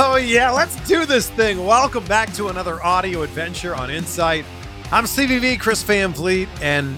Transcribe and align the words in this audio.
Oh, 0.00 0.14
yeah, 0.14 0.52
let's 0.52 0.76
do 0.86 1.04
this 1.04 1.28
thing. 1.28 1.66
Welcome 1.66 2.04
back 2.04 2.32
to 2.34 2.50
another 2.50 2.80
audio 2.84 3.22
adventure 3.22 3.74
on 3.74 3.90
Insight. 3.90 4.44
I'm 4.92 5.06
CVV, 5.06 5.58
Chris 5.58 5.82
Van 5.82 6.12
Vliet, 6.12 6.48
and 6.62 6.96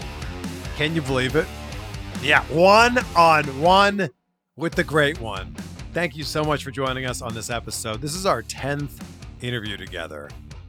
can 0.77 0.95
you 0.95 1.01
believe 1.01 1.35
it? 1.35 1.47
Yeah, 2.21 2.43
one 2.49 2.99
on 3.17 3.47
one 3.59 4.11
with 4.57 4.75
the 4.75 4.85
great 4.85 5.19
one. 5.19 5.55
Thank 5.95 6.15
you 6.15 6.25
so 6.25 6.45
much 6.45 6.63
for 6.63 6.71
joining 6.71 7.07
us 7.07 7.23
on 7.23 7.33
this 7.33 7.49
episode. 7.49 8.03
This 8.03 8.15
is 8.15 8.27
our 8.27 8.43
10th 8.43 9.03
interview 9.41 9.79
together. 9.79 10.29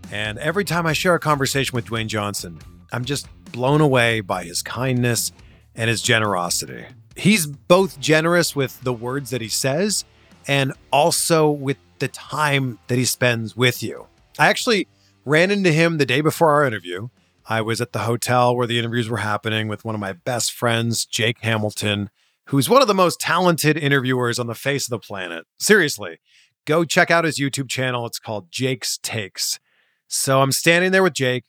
And 0.09 0.37
every 0.37 0.63
time 0.63 0.85
I 0.85 0.93
share 0.93 1.15
a 1.15 1.19
conversation 1.19 1.75
with 1.75 1.87
Dwayne 1.87 2.07
Johnson, 2.07 2.59
I'm 2.93 3.03
just 3.03 3.27
blown 3.51 3.81
away 3.81 4.21
by 4.21 4.45
his 4.45 4.61
kindness 4.61 5.33
and 5.75 5.89
his 5.89 6.01
generosity. 6.01 6.85
He's 7.17 7.45
both 7.45 7.99
generous 7.99 8.55
with 8.55 8.79
the 8.83 8.93
words 8.93 9.31
that 9.31 9.41
he 9.41 9.49
says 9.49 10.05
and 10.47 10.71
also 10.93 11.51
with 11.51 11.75
the 12.01 12.09
time 12.09 12.79
that 12.87 12.97
he 12.97 13.05
spends 13.05 13.55
with 13.55 13.81
you. 13.81 14.07
I 14.37 14.49
actually 14.49 14.89
ran 15.23 15.51
into 15.51 15.71
him 15.71 15.97
the 15.97 16.05
day 16.05 16.19
before 16.19 16.51
our 16.51 16.65
interview. 16.65 17.07
I 17.45 17.61
was 17.61 17.79
at 17.79 17.93
the 17.93 17.99
hotel 17.99 18.55
where 18.55 18.67
the 18.67 18.77
interviews 18.77 19.07
were 19.07 19.17
happening 19.17 19.67
with 19.67 19.85
one 19.85 19.95
of 19.95 20.01
my 20.01 20.13
best 20.13 20.51
friends, 20.51 21.05
Jake 21.05 21.37
Hamilton, 21.41 22.09
who's 22.47 22.69
one 22.69 22.81
of 22.81 22.87
the 22.87 22.93
most 22.93 23.19
talented 23.19 23.77
interviewers 23.77 24.39
on 24.39 24.47
the 24.47 24.55
face 24.55 24.85
of 24.85 24.89
the 24.89 24.99
planet. 24.99 25.45
Seriously, 25.59 26.19
go 26.65 26.83
check 26.83 27.09
out 27.09 27.23
his 27.23 27.39
YouTube 27.39 27.69
channel. 27.69 28.05
It's 28.05 28.19
called 28.19 28.51
Jake's 28.51 28.97
Takes. 28.97 29.59
So 30.07 30.41
I'm 30.41 30.51
standing 30.51 30.91
there 30.91 31.03
with 31.03 31.13
Jake. 31.13 31.45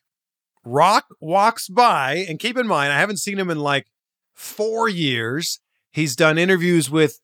Rock 0.65 1.07
walks 1.21 1.69
by, 1.69 2.25
and 2.29 2.39
keep 2.39 2.57
in 2.57 2.69
mind, 2.69 2.93
I 2.93 3.01
haven't 3.01 3.17
seen 3.17 3.39
him 3.39 3.51
in 3.51 3.59
like 3.59 3.87
four 4.35 4.89
years. 4.89 5.61
He's 5.91 6.15
done 6.15 6.39
interviews 6.39 6.89
with 6.89 7.21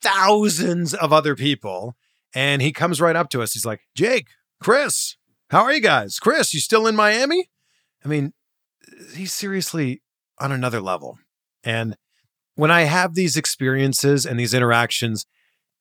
thousands 0.00 0.94
of 0.94 1.12
other 1.12 1.36
people, 1.36 1.96
and 2.34 2.62
he 2.62 2.72
comes 2.72 3.00
right 3.00 3.16
up 3.16 3.28
to 3.30 3.42
us. 3.42 3.52
He's 3.52 3.66
like, 3.66 3.80
Jake, 3.94 4.28
Chris, 4.60 5.16
how 5.50 5.62
are 5.62 5.72
you 5.72 5.80
guys? 5.80 6.18
Chris, 6.18 6.54
you 6.54 6.60
still 6.60 6.86
in 6.86 6.96
Miami? 6.96 7.50
I 8.04 8.08
mean, 8.08 8.32
he's 9.14 9.32
seriously 9.32 10.02
on 10.38 10.52
another 10.52 10.80
level. 10.80 11.18
And 11.64 11.96
when 12.54 12.70
I 12.70 12.82
have 12.82 13.14
these 13.14 13.36
experiences 13.36 14.26
and 14.26 14.38
these 14.38 14.54
interactions, 14.54 15.26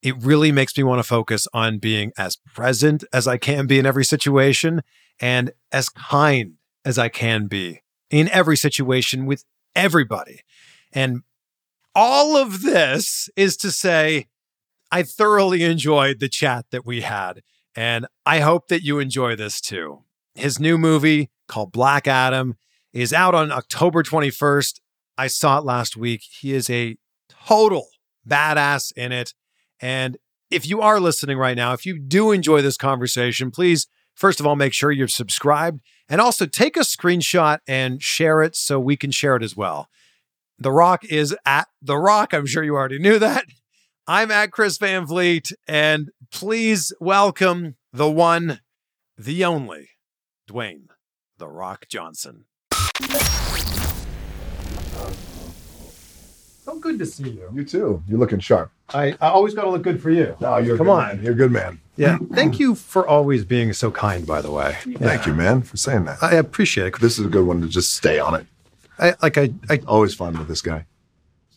it 0.02 0.16
really 0.22 0.52
makes 0.52 0.76
me 0.78 0.84
want 0.84 1.00
to 1.00 1.08
focus 1.08 1.48
on 1.54 1.80
being 1.80 2.12
as 2.18 2.38
present 2.54 3.04
as 3.14 3.28
I 3.28 3.38
can 3.38 3.68
be 3.68 3.80
in 3.80 3.86
every 3.86 4.06
situation 4.06 4.82
and 5.20 5.52
as 5.72 5.90
kind 5.90 6.54
as 6.84 6.98
I 6.98 7.10
can 7.10 7.48
be 7.48 7.82
in 8.10 8.28
every 8.30 8.58
situation 8.58 9.26
with 9.26 9.46
everybody. 9.76 10.42
And 10.92 11.22
all 11.94 12.36
of 12.36 12.62
this 12.62 13.30
is 13.36 13.56
to 13.58 13.72
say, 13.72 14.28
I 14.92 15.04
thoroughly 15.04 15.64
enjoyed 15.64 16.20
the 16.20 16.30
chat 16.30 16.66
that 16.72 16.86
we 16.86 17.02
had. 17.02 17.42
And 17.76 18.06
I 18.26 18.40
hope 18.40 18.68
that 18.68 18.84
you 18.84 19.00
enjoy 19.00 19.36
this 19.36 19.62
too. 19.62 20.04
His 20.36 20.60
new 20.60 20.78
movie 20.78 21.30
called 21.48 21.72
Black 21.72 22.08
Adam 22.08 22.56
is 22.94 23.14
out 23.14 23.34
on 23.34 23.52
October 23.52 24.04
21st. 24.04 24.80
I 25.18 25.28
saw 25.28 25.60
it 25.60 25.66
last 25.66 25.96
week. 25.96 26.24
He 26.40 26.54
is 26.54 26.70
a 26.70 26.98
total 27.48 27.88
badass 28.28 28.92
in 28.98 29.12
it. 29.12 29.34
And 29.80 30.18
if 30.50 30.68
you 30.68 30.82
are 30.82 31.00
listening 31.00 31.38
right 31.38 31.56
now, 31.56 31.74
if 31.74 31.86
you 31.86 31.98
do 31.98 32.32
enjoy 32.32 32.62
this 32.62 32.78
conversation, 32.78 33.52
please, 33.52 33.88
first 34.16 34.40
of 34.40 34.48
all, 34.48 34.56
make 34.56 34.74
sure 34.74 34.92
you're 34.92 35.08
subscribed 35.08 35.82
and 36.10 36.20
also 36.20 36.46
take 36.46 36.76
a 36.76 36.82
screenshot 36.82 37.60
and 37.68 38.02
share 38.02 38.42
it 38.42 38.56
so 38.56 38.80
we 38.80 38.98
can 38.98 39.12
share 39.12 39.38
it 39.38 39.44
as 39.44 39.56
well. 39.56 39.88
The 40.60 40.72
Rock 40.72 41.06
is 41.06 41.36
at 41.46 41.68
The 41.82 41.98
Rock. 41.98 42.34
I'm 42.34 42.46
sure 42.46 42.64
you 42.64 42.76
already 42.76 43.00
knew 43.00 43.18
that. 43.20 43.46
I'm 44.12 44.30
at 44.30 44.52
Chris 44.52 44.78
Van 44.78 45.06
Vliet, 45.06 45.54
and 45.70 46.10
please 46.34 46.92
welcome 47.00 47.78
the 47.94 48.12
one, 48.12 48.60
the 49.18 49.46
only, 49.46 49.88
Dwayne 50.50 50.88
The 51.38 51.48
Rock 51.48 51.86
Johnson. 51.88 52.44
So 56.66 56.78
good 56.82 57.00
to 57.00 57.06
see 57.06 57.30
you. 57.30 57.50
You 57.54 57.64
too. 57.64 58.04
You're 58.06 58.20
looking 58.20 58.42
sharp. 58.42 58.74
I, 58.94 59.16
I 59.22 59.30
always 59.30 59.54
got 59.54 59.62
to 59.64 59.70
look 59.70 59.84
good 59.84 60.02
for 60.02 60.10
you. 60.10 60.36
No, 60.42 60.58
you're 60.58 60.76
Come 60.76 60.88
good 60.88 60.92
on. 60.92 61.08
man. 61.08 61.24
You're 61.24 61.32
a 61.32 61.38
good 61.38 61.54
man. 61.54 61.80
Yeah. 61.96 62.18
Thank 62.34 62.60
you 62.60 62.76
for 62.76 63.08
always 63.08 63.46
being 63.46 63.72
so 63.72 63.92
kind, 63.92 64.28
by 64.28 64.42
the 64.42 64.52
way. 64.52 64.76
Thank 64.98 65.26
you, 65.26 65.34
man, 65.34 65.62
for 65.62 65.78
saying 65.78 66.04
that. 66.04 66.22
I 66.22 66.34
appreciate 66.34 66.88
it. 66.88 67.00
This 67.00 67.18
is 67.18 67.28
a 67.28 67.30
good 67.30 67.46
one 67.48 67.62
to 67.62 67.70
just 67.70 67.94
stay 67.94 68.20
on 68.20 68.36
it. 68.36 68.46
I, 69.00 69.14
like 69.22 69.38
I, 69.38 69.54
I 69.70 69.80
Always 69.88 70.14
fun 70.14 70.38
with 70.38 70.50
this 70.50 70.62
guy. 70.62 70.86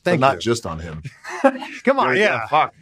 Thank 0.04 0.20
but 0.20 0.26
not 0.26 0.34
you. 0.36 0.40
just 0.40 0.66
on 0.66 0.78
him. 0.78 1.02
Come 1.84 1.98
on, 1.98 2.16
yeah. 2.16 2.46
Fuck. 2.46 2.74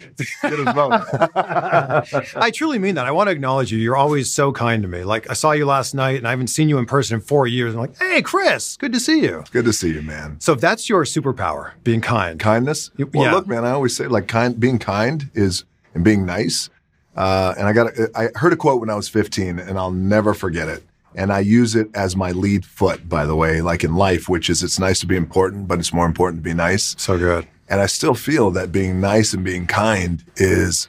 Get 0.42 0.52
us 0.52 0.74
both. 0.74 2.36
I 2.36 2.50
truly 2.52 2.78
mean 2.78 2.94
that. 2.96 3.06
I 3.06 3.10
want 3.10 3.28
to 3.28 3.32
acknowledge 3.32 3.72
you. 3.72 3.78
You're 3.78 3.96
always 3.96 4.30
so 4.30 4.52
kind 4.52 4.82
to 4.82 4.88
me. 4.88 5.04
Like 5.04 5.30
I 5.30 5.34
saw 5.34 5.52
you 5.52 5.64
last 5.66 5.94
night, 5.94 6.16
and 6.16 6.26
I 6.26 6.30
haven't 6.30 6.48
seen 6.48 6.68
you 6.68 6.78
in 6.78 6.86
person 6.86 7.14
in 7.16 7.20
four 7.20 7.46
years. 7.46 7.74
I'm 7.74 7.80
like, 7.80 7.96
hey, 7.98 8.22
Chris, 8.22 8.76
good 8.76 8.92
to 8.92 9.00
see 9.00 9.22
you. 9.22 9.44
good 9.52 9.64
to 9.64 9.72
see 9.72 9.92
you, 9.92 10.02
man. 10.02 10.36
So 10.40 10.52
if 10.52 10.60
that's 10.60 10.88
your 10.88 11.04
superpower, 11.04 11.72
being 11.84 12.00
kind. 12.00 12.38
Kindness. 12.38 12.90
You- 12.96 13.10
Well, 13.12 13.24
yeah. 13.24 13.32
look, 13.34 13.46
man. 13.46 13.64
I 13.64 13.70
always 13.70 13.96
say 13.96 14.06
like 14.06 14.28
kind. 14.28 14.58
Being 14.58 14.78
kind 14.78 15.30
is 15.34 15.64
and 15.94 16.04
being 16.04 16.24
nice. 16.26 16.68
Uh, 17.16 17.54
and 17.58 17.66
I 17.68 17.72
got. 17.72 17.92
I 18.14 18.28
heard 18.36 18.52
a 18.52 18.56
quote 18.56 18.80
when 18.80 18.88
I 18.90 18.94
was 18.94 19.08
15, 19.08 19.58
and 19.58 19.78
I'll 19.78 19.90
never 19.90 20.34
forget 20.34 20.68
it. 20.68 20.82
And 21.14 21.32
I 21.32 21.40
use 21.40 21.74
it 21.74 21.88
as 21.94 22.16
my 22.16 22.30
lead 22.32 22.64
foot, 22.64 23.08
by 23.08 23.26
the 23.26 23.36
way, 23.36 23.60
like 23.60 23.84
in 23.84 23.94
life, 23.94 24.28
which 24.28 24.48
is 24.50 24.62
it's 24.62 24.78
nice 24.78 25.00
to 25.00 25.06
be 25.06 25.16
important, 25.16 25.68
but 25.68 25.78
it's 25.78 25.92
more 25.92 26.06
important 26.06 26.42
to 26.42 26.48
be 26.48 26.54
nice. 26.54 26.94
So 26.98 27.18
good. 27.18 27.46
And 27.68 27.80
I 27.80 27.86
still 27.86 28.14
feel 28.14 28.50
that 28.52 28.70
being 28.72 29.00
nice 29.00 29.32
and 29.32 29.44
being 29.44 29.66
kind 29.66 30.24
is 30.36 30.88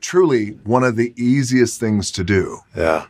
truly 0.00 0.50
one 0.64 0.84
of 0.84 0.96
the 0.96 1.12
easiest 1.16 1.80
things 1.80 2.10
to 2.12 2.24
do. 2.24 2.60
Yeah. 2.76 3.06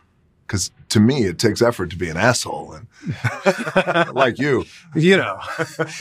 Because 0.47 0.71
to 0.89 1.01
me, 1.01 1.25
it 1.25 1.39
takes 1.39 1.61
effort 1.61 1.91
to 1.91 1.97
be 1.97 2.09
an 2.09 2.17
asshole. 2.17 2.73
And 2.75 4.15
like 4.15 4.39
you, 4.39 4.65
You 4.95 5.19
know. 5.19 5.39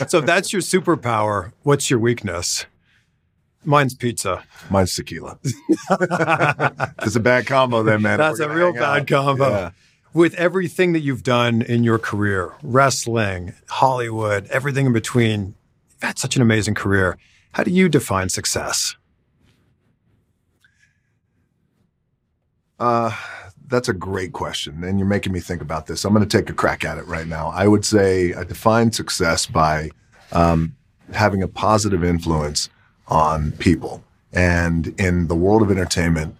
so 0.08 0.18
if 0.18 0.26
that's 0.26 0.52
your 0.52 0.62
superpower, 0.62 1.52
what's 1.62 1.90
your 1.90 1.98
weakness? 1.98 2.64
Mine's 3.64 3.94
pizza. 3.94 4.44
mine's 4.70 4.94
tequila. 4.94 5.38
it's 5.44 7.16
a 7.16 7.20
bad 7.20 7.46
combo, 7.46 7.82
then, 7.82 8.00
man. 8.00 8.16
That's 8.16 8.40
a 8.40 8.48
real 8.48 8.72
hang 8.72 8.82
out. 8.82 8.98
bad 8.98 9.06
combo. 9.08 9.48
Yeah. 9.50 9.70
With 10.14 10.34
everything 10.34 10.92
that 10.94 11.00
you've 11.00 11.22
done 11.22 11.62
in 11.62 11.84
your 11.84 11.98
career, 11.98 12.54
wrestling, 12.62 13.54
Hollywood, 13.68 14.46
everything 14.46 14.86
in 14.86 14.92
between, 14.92 15.54
you've 15.90 16.02
had 16.02 16.18
such 16.18 16.34
an 16.34 16.42
amazing 16.42 16.74
career. 16.74 17.18
How 17.52 17.62
do 17.62 17.70
you 17.70 17.88
define 17.88 18.28
success? 18.28 18.96
Uh, 22.78 23.14
that's 23.66 23.88
a 23.88 23.92
great 23.92 24.32
question. 24.32 24.82
And 24.82 24.98
you're 24.98 25.08
making 25.08 25.32
me 25.32 25.40
think 25.40 25.60
about 25.60 25.86
this. 25.86 26.04
I'm 26.04 26.14
going 26.14 26.26
to 26.26 26.38
take 26.38 26.48
a 26.48 26.54
crack 26.54 26.84
at 26.84 26.98
it 26.98 27.06
right 27.06 27.26
now. 27.26 27.48
I 27.48 27.68
would 27.68 27.84
say 27.84 28.32
I 28.32 28.44
define 28.44 28.92
success 28.92 29.46
by 29.46 29.90
um, 30.32 30.74
having 31.12 31.42
a 31.42 31.48
positive 31.48 32.02
influence 32.02 32.70
on 33.08 33.52
people. 33.52 34.02
And 34.32 34.98
in 35.00 35.28
the 35.28 35.34
world 35.34 35.62
of 35.62 35.70
entertainment, 35.70 36.36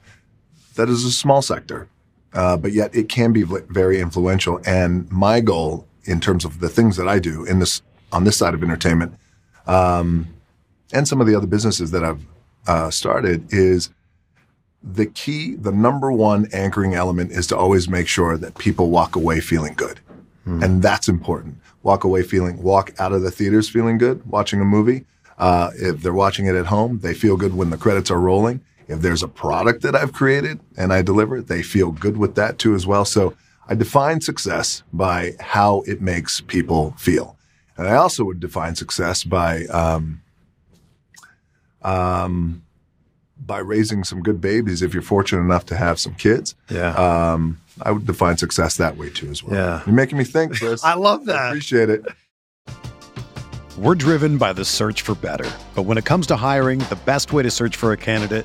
that 0.77 0.89
is 0.89 1.05
a 1.05 1.11
small 1.11 1.43
sector, 1.43 1.89
uh, 2.35 2.57
but 2.57 2.73
yet 2.73 2.95
it 2.95 3.09
can 3.09 3.33
be 3.33 3.43
very 3.43 4.01
influential. 4.01 4.61
And 4.67 5.11
my 5.11 5.41
goal 5.41 5.87
in 6.05 6.21
terms 6.21 6.45
of 6.45 6.61
the 6.61 6.69
things 6.69 6.97
that 6.97 7.09
I 7.09 7.19
do 7.19 7.45
in 7.45 7.59
this 7.59 7.83
on 8.13 8.25
this 8.25 8.37
side 8.37 8.55
of 8.55 8.63
entertainment, 8.63 9.15
um, 9.67 10.29
and 10.93 11.07
some 11.07 11.21
of 11.21 11.27
the 11.27 11.35
other 11.35 11.47
businesses 11.47 11.91
that 11.91 12.03
I've 12.03 12.25
uh, 12.67 12.91
started 12.91 13.53
is 13.53 13.91
the 14.83 15.07
key, 15.07 15.57
the 15.57 15.73
number 15.73 16.13
one 16.13 16.49
anchoring 16.53 16.95
element 16.95 17.33
is 17.33 17.47
to 17.49 17.57
always 17.57 17.89
make 17.89 18.09
sure 18.09 18.39
that 18.39 18.57
people 18.59 18.91
walk 18.91 19.17
away 19.17 19.41
feeling 19.41 19.75
good. 19.75 20.01
And 20.63 20.83
that's 20.83 21.09
important. 21.09 21.59
Walk 21.83 22.05
away 22.05 22.23
feeling, 22.23 22.63
walk 22.63 22.95
out 22.99 23.13
of 23.13 23.23
the 23.23 23.31
theaters 23.31 23.69
feeling 23.69 23.99
good, 23.99 24.25
watching 24.25 24.61
a 24.61 24.65
movie. 24.65 25.05
Uh, 25.37 25.71
if 25.75 26.01
they're 26.03 26.15
watching 26.15 26.47
it 26.47 26.55
at 26.55 26.67
home, 26.67 27.01
they 27.01 27.13
feel 27.13 27.37
good 27.37 27.55
when 27.55 27.71
the 27.71 27.77
credits 27.77 28.11
are 28.11 28.19
rolling. 28.19 28.61
If 28.89 29.01
there's 29.03 29.23
a 29.23 29.29
product 29.29 29.83
that 29.83 29.95
I've 29.95 30.13
created 30.13 30.61
and 30.77 30.93
I 30.93 31.03
deliver, 31.03 31.41
they 31.43 31.63
feel 31.63 31.93
good 31.93 32.17
with 32.17 32.35
that 32.37 32.59
too 32.59 32.75
as 32.75 32.87
well. 32.87 33.05
So 33.05 33.35
I 33.69 33.75
define 33.75 34.21
success 34.23 34.83
by 34.93 35.35
how 35.41 35.83
it 35.87 36.01
makes 36.01 36.41
people 36.41 36.93
feel. 36.99 37.37
And 37.77 37.87
I 37.87 37.95
also 37.97 38.25
would 38.25 38.41
define 38.41 38.75
success 38.75 39.25
by, 39.25 39.67
um, 39.67 40.23
um, 41.83 42.63
by 43.45 43.59
raising 43.59 44.03
some 44.05 44.23
good 44.23 44.41
babies 44.41 44.83
if 44.83 44.93
you're 44.93 45.03
fortunate 45.03 45.43
enough 45.43 45.67
to 45.67 45.77
have 45.77 46.01
some 46.01 46.15
kids. 46.15 46.55
Yeah. 46.71 46.93
Um, 46.95 47.61
I 47.83 47.93
would 47.93 48.07
define 48.07 48.37
success 48.37 48.77
that 48.79 48.97
way 48.97 49.11
too 49.11 49.31
as 49.31 49.45
well. 49.45 49.55
Yeah. 49.55 49.83
You're 49.87 49.95
making 49.95 50.19
me 50.19 50.25
think, 50.25 50.55
Chris. 50.57 50.83
I 50.83 50.95
love 50.95 51.23
I 51.29 51.33
that. 51.33 51.49
appreciate 51.51 51.91
it. 51.91 52.05
We're 53.77 53.95
driven 53.95 54.39
by 54.39 54.53
the 54.55 54.65
search 54.65 55.03
for 55.03 55.15
better. 55.15 55.49
But 55.77 55.83
when 55.83 55.99
it 55.99 56.05
comes 56.05 56.27
to 56.29 56.37
hiring, 56.37 56.81
the 56.81 56.99
best 57.05 57.33
way 57.33 57.45
to 57.45 57.51
search 57.51 57.77
for 57.77 57.93
a 57.93 57.97
candidate 57.97 58.45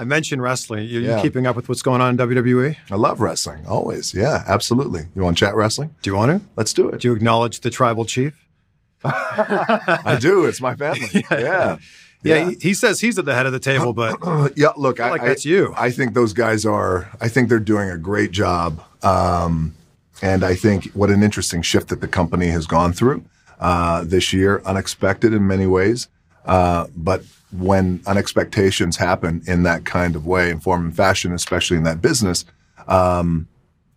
I 0.00 0.04
mentioned 0.04 0.40
wrestling. 0.40 0.84
You, 0.84 1.00
you 1.00 1.08
Yeah. 1.08 1.20
keeping 1.20 1.46
up 1.46 1.56
with 1.56 1.68
what's 1.68 1.82
going 1.82 2.00
on 2.00 2.10
in 2.10 2.16
WWE? 2.16 2.76
I 2.90 2.94
love 2.94 3.20
wrestling, 3.20 3.66
always. 3.66 4.14
Yeah, 4.14 4.44
absolutely. 4.46 5.06
You 5.16 5.22
want 5.22 5.36
to 5.36 5.44
chat 5.44 5.56
wrestling? 5.56 5.94
Do 6.02 6.10
you 6.10 6.16
want 6.16 6.30
to? 6.40 6.48
Let's 6.56 6.72
do 6.72 6.88
it. 6.88 7.00
Do 7.00 7.08
you 7.08 7.14
acknowledge 7.14 7.60
the 7.60 7.70
tribal 7.70 8.04
chief? 8.04 8.32
I 9.04 10.16
do. 10.20 10.44
It's 10.46 10.60
my 10.60 10.74
family. 10.74 11.08
yeah. 11.30 11.78
Yeah, 12.24 12.50
He, 12.50 12.56
he 12.60 12.74
says 12.74 13.00
he's 13.00 13.16
at 13.18 13.24
the 13.26 13.34
head 13.34 13.46
of 13.46 13.52
the 13.52 13.60
table, 13.60 13.92
but 13.92 14.18
yeah, 14.56 14.70
look, 14.76 14.98
I, 14.98 15.10
like 15.10 15.22
I- 15.22 15.28
that's 15.28 15.44
you. 15.44 15.72
I 15.76 15.90
think 15.90 16.14
those 16.14 16.32
guys 16.32 16.66
are. 16.66 17.08
I 17.20 17.28
think 17.28 17.48
they're 17.48 17.60
doing 17.60 17.90
a 17.90 17.96
great 17.98 18.32
job, 18.32 18.82
um, 19.04 19.74
and 20.20 20.42
I 20.42 20.56
think 20.56 20.86
what 20.94 21.10
an 21.10 21.22
interesting 21.22 21.62
shift 21.62 21.88
that 21.88 22.00
the 22.00 22.08
company 22.08 22.48
has 22.48 22.66
gone 22.66 22.92
through 22.92 23.24
uh, 23.60 24.02
this 24.04 24.32
year, 24.32 24.60
unexpected 24.64 25.32
in 25.32 25.46
many 25.46 25.66
ways. 25.68 26.08
Uh, 26.44 26.86
but 26.96 27.22
when 27.52 28.00
unexpectations 28.06 28.96
happen 28.96 29.42
in 29.46 29.62
that 29.64 29.84
kind 29.84 30.16
of 30.16 30.26
way, 30.26 30.50
in 30.50 30.60
form 30.60 30.86
and 30.86 30.96
fashion, 30.96 31.32
especially 31.32 31.76
in 31.76 31.82
that 31.84 32.00
business, 32.00 32.44
um, 32.86 33.48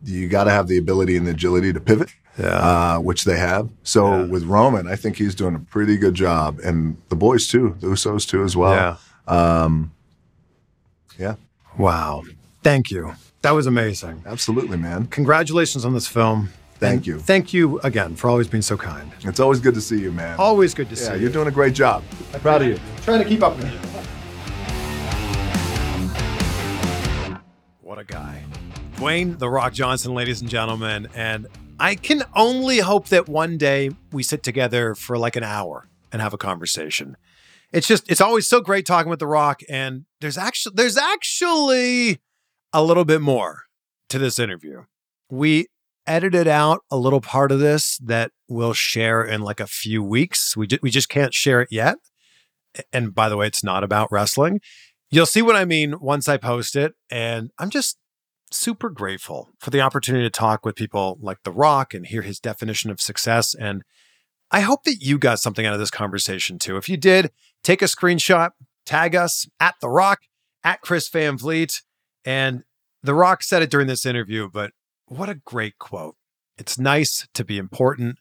you 0.04 0.28
got 0.28 0.46
to 0.46 0.52
have 0.52 0.68
the 0.68 0.78
ability 0.78 1.16
and 1.18 1.28
the 1.28 1.32
agility 1.32 1.74
to 1.74 1.80
pivot. 1.80 2.10
Uh, 2.38 2.98
which 2.98 3.26
they 3.26 3.38
have. 3.38 3.70
So 3.84 4.26
with 4.26 4.46
Roman, 4.46 4.88
I 4.88 4.96
think 4.96 5.18
he's 5.18 5.36
doing 5.36 5.54
a 5.54 5.60
pretty 5.60 5.98
good 5.98 6.16
job, 6.16 6.60
and 6.64 6.98
the 7.10 7.16
boys 7.16 7.48
too, 7.48 7.76
the 7.82 7.88
Usos 7.88 8.28
too 8.28 8.44
as 8.44 8.56
well. 8.56 8.74
yeah. 8.74 8.96
yeah. 11.20 11.36
Wow. 11.78 12.24
Thank 12.64 12.90
you. 12.90 13.14
That 13.42 13.52
was 13.52 13.68
amazing. 13.68 14.24
Absolutely, 14.26 14.78
man. 14.78 15.08
Congratulations 15.08 15.84
on 15.84 15.94
this 15.94 16.08
film. 16.08 16.50
Thank 16.82 16.98
And 16.98 17.08
you. 17.08 17.20
Thank 17.20 17.54
you 17.54 17.80
again 17.82 18.16
for 18.16 18.28
always 18.28 18.48
being 18.48 18.64
so 18.64 18.76
kind. 18.76 19.12
It's 19.22 19.40
always 19.40 19.60
good 19.60 19.76
to 19.76 19.82
see 19.82 20.00
you, 20.00 20.12
man. 20.12 20.36
Always 20.40 20.74
good 20.74 20.90
to 20.90 20.96
yeah, 20.96 21.02
see 21.02 21.12
you're 21.12 21.20
you. 21.20 21.30
doing 21.30 21.48
a 21.48 21.52
great 21.52 21.76
job. 21.76 22.04
I'm 22.34 22.40
proud 22.40 22.64
of 22.64 22.70
you. 22.70 22.80
Trying 23.04 23.22
to 23.22 23.30
keep 23.30 23.44
up 23.44 23.56
with 23.56 23.72
you. 23.72 23.78
What 27.82 28.00
a 28.00 28.04
guy. 28.04 28.44
Dwayne 28.96 29.38
The 29.38 29.48
Rock 29.48 29.74
Johnson, 29.74 30.16
ladies 30.16 30.42
and 30.42 30.50
gentlemen. 30.50 31.08
And 31.14 31.46
I 31.80 31.94
can 31.94 32.24
only 32.36 32.80
hope 32.80 33.10
that 33.10 33.30
one 33.30 33.60
day 33.60 33.92
we 34.12 34.24
sit 34.24 34.42
together 34.42 34.96
for 34.96 35.20
like 35.20 35.36
an 35.36 35.44
hour 35.44 35.88
and 36.12 36.20
have 36.20 36.34
a 36.34 36.38
conversation. 36.38 37.16
It's 37.72 37.88
just, 37.88 38.10
it's 38.10 38.22
always 38.22 38.48
so 38.48 38.60
great 38.60 38.88
talking 38.88 39.12
with 39.12 39.20
The 39.20 39.28
Rock. 39.28 39.62
And 39.70 40.06
there's 40.20 40.38
actually, 40.38 40.74
there's 40.78 40.98
actually 40.98 42.22
a 42.74 42.84
little 42.84 43.06
bit 43.06 43.22
more 43.22 43.66
to 44.10 44.18
this 44.18 44.40
interview. 44.40 44.86
We 45.30 45.68
edited 46.08 46.48
out 46.48 46.82
a 46.90 46.98
little 46.98 47.22
part 47.22 47.52
of 47.52 47.60
this 47.60 47.98
that 48.04 48.32
we'll 48.48 48.74
share 48.74 49.24
in 49.24 49.42
like 49.42 49.60
a 49.60 49.68
few 49.68 50.04
weeks. 50.04 50.58
We, 50.58 50.68
ju- 50.68 50.80
we 50.82 50.90
just 50.90 51.10
can't 51.10 51.34
share 51.34 51.62
it 51.62 51.70
yet. 51.72 51.98
And 52.92 53.14
by 53.14 53.30
the 53.30 53.38
way, 53.38 53.48
it's 53.48 53.64
not 53.64 53.84
about 53.84 54.12
wrestling. 54.12 54.62
You'll 55.10 55.26
see 55.26 55.42
what 55.42 55.56
I 55.56 55.66
mean 55.66 56.00
once 56.00 56.28
I 56.28 56.38
post 56.38 56.76
it. 56.76 56.94
And 57.10 57.52
I'm 57.60 57.70
just 57.70 57.98
super 58.52 58.90
grateful 58.90 59.50
for 59.60 59.70
the 59.70 59.82
opportunity 59.82 60.26
to 60.26 60.30
talk 60.30 60.66
with 60.66 60.76
people 60.76 61.18
like 61.22 61.40
The 61.44 61.52
Rock 61.52 61.94
and 61.94 62.06
hear 62.06 62.22
his 62.22 62.40
definition 62.40 62.90
of 62.90 63.02
success. 63.02 63.54
And 63.54 63.84
I 64.52 64.62
hope 64.62 64.84
that 64.84 65.02
you 65.02 65.18
got 65.18 65.40
something 65.40 65.66
out 65.66 65.74
of 65.74 65.80
this 65.80 65.92
conversation 65.92 66.60
too. 66.60 66.78
If 66.78 66.90
you 66.90 66.98
did, 66.98 67.32
take 67.64 67.82
a 67.82 67.86
screenshot, 67.86 68.52
tag 68.86 69.16
us 69.16 69.48
at 69.60 69.76
The 69.82 69.90
Rock, 69.90 70.22
at 70.64 70.82
Chris 70.82 71.08
Van 71.10 71.38
Vliet. 71.38 71.82
And 72.26 72.64
The 73.04 73.14
Rock 73.14 73.44
said 73.44 73.62
it 73.62 73.72
during 73.72 73.88
this 73.88 74.06
interview, 74.06 74.50
but 74.50 74.72
what 75.12 75.30
a 75.30 75.36
great 75.36 75.78
quote. 75.78 76.16
It's 76.58 76.80
nice 76.80 77.28
to 77.34 77.44
be 77.44 77.58
important, 77.58 78.18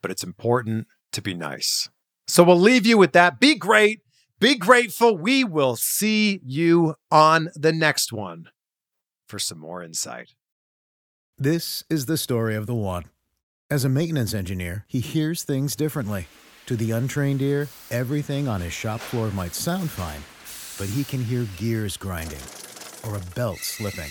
but 0.00 0.10
it's 0.10 0.24
important 0.24 0.86
to 1.12 1.20
be 1.20 1.34
nice. 1.34 1.90
So 2.26 2.42
we'll 2.42 2.58
leave 2.58 2.86
you 2.86 2.96
with 2.96 3.12
that. 3.12 3.38
Be 3.38 3.56
great. 3.56 4.00
Be 4.38 4.54
grateful. 4.54 5.18
We 5.18 5.44
will 5.44 5.76
see 5.76 6.40
you 6.42 6.94
on 7.10 7.50
the 7.54 7.72
next 7.72 8.10
one 8.10 8.46
for 9.28 9.38
some 9.38 9.58
more 9.58 9.82
insight. 9.82 10.30
This 11.36 11.84
is 11.90 12.06
the 12.06 12.16
story 12.16 12.54
of 12.54 12.66
the 12.66 12.74
one. 12.74 13.04
As 13.70 13.84
a 13.84 13.90
maintenance 13.90 14.32
engineer, 14.32 14.86
he 14.88 15.00
hears 15.00 15.42
things 15.42 15.76
differently. 15.76 16.26
To 16.66 16.76
the 16.76 16.92
untrained 16.92 17.42
ear, 17.42 17.68
everything 17.90 18.48
on 18.48 18.62
his 18.62 18.72
shop 18.72 19.00
floor 19.00 19.30
might 19.30 19.54
sound 19.54 19.90
fine, 19.90 20.22
but 20.78 20.92
he 20.94 21.04
can 21.04 21.22
hear 21.22 21.46
gears 21.58 21.98
grinding 21.98 22.40
or 23.04 23.16
a 23.16 23.34
belt 23.34 23.58
slipping. 23.58 24.10